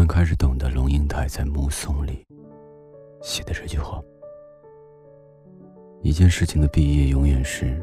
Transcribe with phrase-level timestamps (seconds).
[0.00, 2.26] 们开始懂得龙应台在《目送》里
[3.20, 4.02] 写的这句话：
[6.00, 7.78] 一件事情的毕业，永远是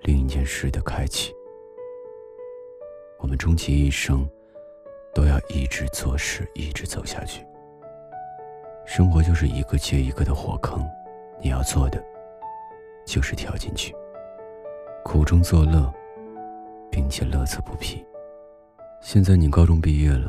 [0.00, 1.32] 另一件事的开启。
[3.20, 4.28] 我们终其一生，
[5.14, 7.46] 都要一直做事，一直走下去。
[8.84, 10.84] 生活就是一个接一个的火坑，
[11.40, 12.02] 你要做的
[13.06, 13.94] 就是跳进去，
[15.04, 15.88] 苦中作乐，
[16.90, 18.04] 并且乐此不疲。
[19.00, 20.28] 现在你高中毕业了，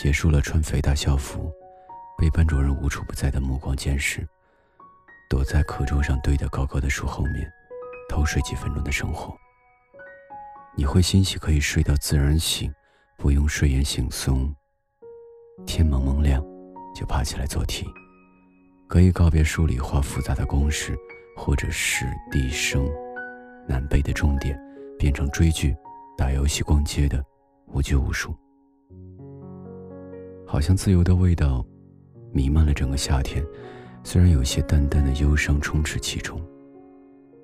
[0.00, 1.52] 结束了穿肥大校服，
[2.16, 4.26] 被班主任无处不在的目光监视，
[5.28, 7.46] 躲在课桌上堆得高高的书后面，
[8.08, 9.36] 偷睡几分钟的生活。
[10.74, 12.72] 你会欣喜可以睡到自然醒，
[13.18, 14.50] 不用睡眼惺忪，
[15.66, 16.42] 天蒙蒙亮。
[16.94, 17.86] 就爬起来做题，
[18.88, 20.96] 可以告别数理化复杂的公式，
[21.36, 22.90] 或者是地生
[23.68, 24.58] 难背的重点，
[24.98, 25.76] 变成追剧、
[26.16, 27.22] 打游戏、逛街的
[27.66, 28.34] 无拘无束。
[30.50, 31.64] 好像自由的味道
[32.32, 33.40] 弥漫了整个夏天，
[34.02, 36.44] 虽然有些淡淡的忧伤充斥其中，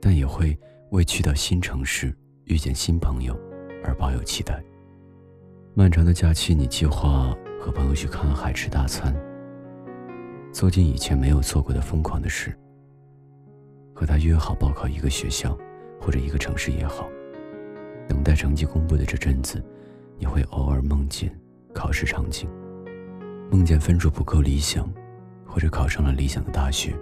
[0.00, 0.58] 但也会
[0.90, 2.12] 为去到新城市、
[2.46, 3.38] 遇见新朋友
[3.84, 4.60] 而抱有期待。
[5.72, 9.14] 漫长的假期，你计划和朋友去看海、吃大餐。
[10.52, 12.52] 做尽以前没有做过的疯狂的事，
[13.94, 15.56] 和他约好报考一个学校
[16.00, 17.08] 或者一个城市也好。
[18.08, 19.64] 等待成绩公布的这阵子，
[20.18, 21.32] 你会偶尔梦见
[21.72, 22.50] 考试场景，
[23.50, 24.88] 梦见分数不够理想，
[25.46, 26.94] 或者考上了理想的大学。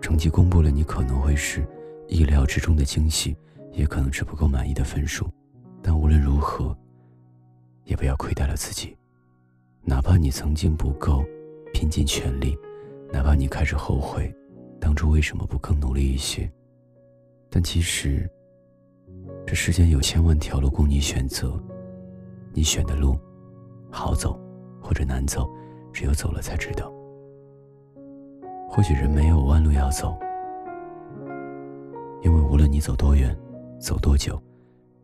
[0.00, 1.66] 成绩公布了，你可能会是
[2.08, 3.36] 意料之中的惊喜，
[3.72, 5.28] 也可能是不够满意的分数。
[5.82, 6.76] 但无论如何，
[7.84, 8.96] 也不要亏待了自己，
[9.82, 11.24] 哪怕你曾经不够
[11.72, 12.56] 拼尽全力。
[13.12, 14.34] 哪怕你开始后悔，
[14.80, 16.50] 当初为什么不更努力一些？
[17.50, 18.28] 但其实，
[19.46, 21.62] 这世间有千万条路供你选择，
[22.52, 23.16] 你选的路，
[23.90, 24.38] 好走
[24.80, 25.48] 或者难走，
[25.94, 26.92] 只有走了才知道。
[28.68, 30.18] 或许人没有弯路要走，
[32.22, 33.34] 因为无论你走多远，
[33.78, 34.38] 走多久，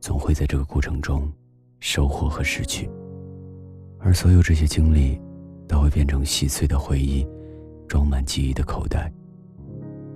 [0.00, 1.32] 总会在这个过程中
[1.78, 2.90] 收获和失去，
[4.00, 5.20] 而所有这些经历，
[5.68, 7.26] 都会变成细碎的回忆。
[7.86, 9.12] 装满记忆的口袋，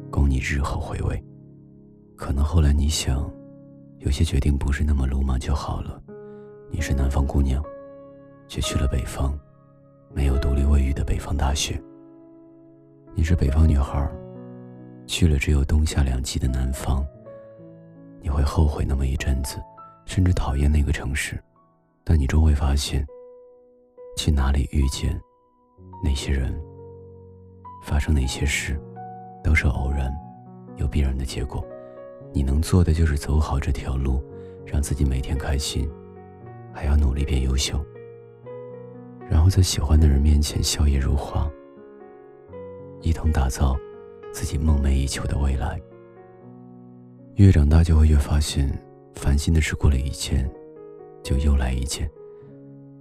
[0.09, 1.21] 供你日后回味。
[2.15, 3.29] 可能后来你想，
[3.99, 6.01] 有些决定不是那么鲁莽就好了。
[6.71, 7.61] 你是南方姑娘，
[8.47, 9.37] 却去了北方，
[10.13, 11.81] 没有独立卫浴的北方大学。
[13.15, 14.11] 你是北方女孩，
[15.07, 17.07] 去了只有冬夏两季的南方。
[18.21, 19.63] 你会后悔那么一阵子，
[20.07, 21.39] 甚至讨厌那个城市，
[22.03, 23.07] 但你终会发现，
[24.17, 25.21] 去哪里遇见
[26.03, 26.53] 那些人。
[27.83, 28.81] 发生哪些事，
[29.43, 30.11] 都是偶然，
[30.77, 31.63] 有必然的结果。
[32.33, 34.23] 你能做的就是走好这条路，
[34.65, 35.89] 让自己每天开心，
[36.73, 37.85] 还要努力变优秀。
[39.31, 41.51] 然后在喜欢的人面前笑靥如花，
[43.01, 43.77] 一同打造
[44.33, 45.81] 自己梦寐以求的未来。
[47.37, 48.71] 越长大就会越发现，
[49.15, 50.49] 烦心的事过了一件，
[51.23, 52.09] 就又来一件。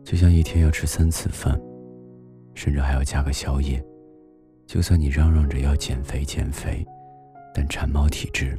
[0.03, 1.59] 就像一天要吃三次饭，
[2.55, 3.83] 甚至还要加个宵夜。
[4.65, 6.85] 就算你嚷嚷着要减肥减肥，
[7.53, 8.57] 但馋猫体质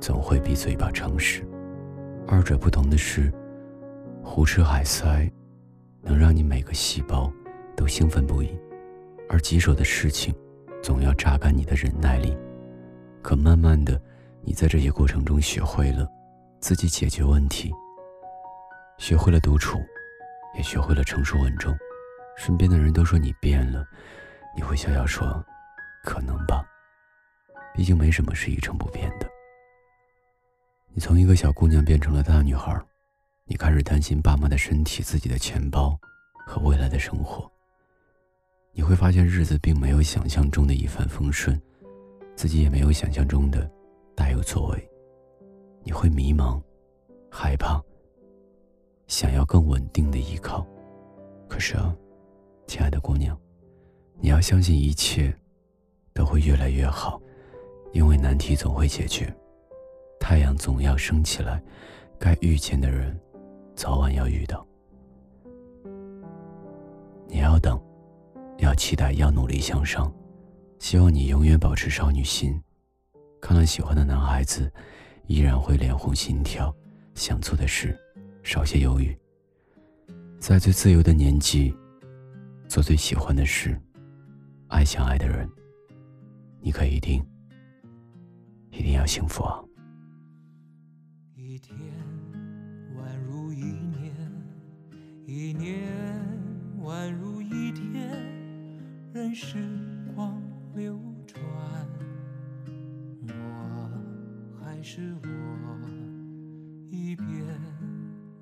[0.00, 1.46] 总会比嘴巴诚实。
[2.26, 3.32] 二者不同的是，
[4.24, 5.30] 胡吃海塞
[6.06, 7.30] 能让你每个细胞
[7.76, 8.56] 都兴奋不已，
[9.28, 10.34] 而棘手的事情
[10.82, 12.34] 总要榨干你的忍耐力。
[13.20, 14.00] 可慢慢的，
[14.40, 16.08] 你在这些过程中学会了
[16.60, 17.72] 自己解决问题，
[18.98, 19.78] 学会了独处，
[20.56, 21.76] 也学会了成熟稳重。
[22.36, 23.84] 身边的人都说你变了。
[24.54, 25.44] 你会笑笑说
[26.04, 26.64] ：“可能吧，
[27.74, 29.28] 毕竟没什么是一成不变的。”
[30.94, 32.74] 你从一个小姑娘变成了大女孩，
[33.48, 35.96] 你开始担心爸妈的身体、自己的钱包
[36.46, 37.48] 和未来的生活。
[38.72, 41.60] 你会发现日子并没有想象中的一帆风顺，
[42.34, 43.70] 自己也没有想象中的
[44.16, 44.90] 大有作为。
[45.84, 46.60] 你会迷茫、
[47.30, 47.80] 害怕，
[49.06, 50.66] 想要更稳定的依靠。
[51.48, 51.94] 可是啊，
[52.66, 53.38] 亲爱的姑娘。
[54.18, 55.32] 你要相信一切
[56.12, 57.20] 都会越来越好，
[57.92, 59.32] 因为难题总会解决，
[60.18, 61.62] 太阳总要升起来，
[62.18, 63.16] 该遇见的人
[63.76, 64.66] 早晚要遇到。
[67.28, 67.78] 你要等，
[68.58, 70.10] 要期待，要努力向上。
[70.78, 72.58] 希望你永远保持少女心，
[73.40, 74.72] 看了喜欢的男孩子，
[75.26, 76.74] 依然会脸红心跳，
[77.14, 77.98] 想做的事
[78.42, 79.16] 少些犹豫，
[80.38, 81.74] 在最自由的年纪，
[82.68, 83.78] 做最喜欢的事。
[84.68, 85.48] 爱想爱的人，
[86.60, 87.24] 你可一定
[88.70, 89.62] 一定要幸福啊！
[91.36, 91.76] 一天
[92.96, 94.14] 宛如一年，
[95.26, 95.88] 一年
[96.82, 98.10] 宛如一天，
[99.12, 99.34] 任。
[99.34, 99.58] 时
[100.14, 100.42] 光
[100.74, 101.40] 流转，
[103.28, 103.90] 我
[104.58, 105.28] 还是我，
[106.88, 107.28] 一遍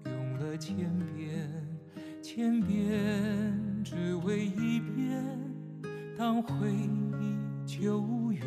[0.07, 0.77] 用了千
[1.17, 1.51] 遍，
[2.23, 5.25] 千遍只为一遍，
[6.17, 8.47] 当回忆久远，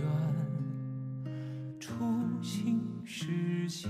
[1.80, 1.94] 初
[2.42, 3.90] 心实现。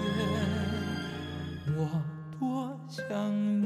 [2.91, 3.60] 相遇。